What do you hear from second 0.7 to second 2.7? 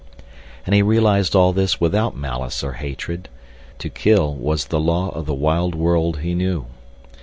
he realized all this without malice